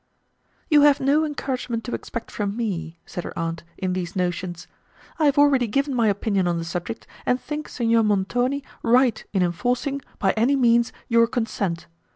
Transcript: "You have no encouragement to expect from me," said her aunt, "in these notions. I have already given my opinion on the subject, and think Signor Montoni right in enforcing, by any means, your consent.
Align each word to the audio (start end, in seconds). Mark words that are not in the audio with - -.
"You 0.67 0.81
have 0.81 0.99
no 0.99 1.23
encouragement 1.25 1.83
to 1.83 1.93
expect 1.93 2.31
from 2.31 2.57
me," 2.57 2.97
said 3.05 3.23
her 3.23 3.37
aunt, 3.37 3.63
"in 3.77 3.93
these 3.93 4.15
notions. 4.15 4.65
I 5.19 5.25
have 5.25 5.37
already 5.37 5.67
given 5.67 5.93
my 5.93 6.07
opinion 6.07 6.47
on 6.47 6.57
the 6.57 6.63
subject, 6.65 7.05
and 7.23 7.39
think 7.39 7.69
Signor 7.69 8.01
Montoni 8.01 8.63
right 8.81 9.23
in 9.31 9.43
enforcing, 9.43 10.01
by 10.17 10.31
any 10.31 10.55
means, 10.55 10.91
your 11.07 11.27
consent. 11.27 11.85